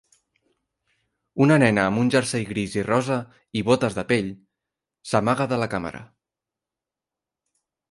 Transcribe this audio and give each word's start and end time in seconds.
Una 1.45 1.57
nena 1.63 1.83
amb 1.89 2.01
un 2.03 2.09
jersei 2.15 2.45
gris 2.53 2.77
i 2.81 2.85
rosa, 2.87 3.19
i 3.61 3.63
botes 3.69 3.99
de 3.99 4.05
pell, 4.13 4.33
s'amaga 5.13 5.49
de 5.55 5.63
la 5.65 5.71
càmera. 5.77 6.05